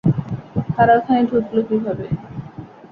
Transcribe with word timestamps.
তারা 0.75 0.93
ওখানে 0.99 1.21
ঢুকলো 1.29 1.61
কীভাবে? 1.69 2.05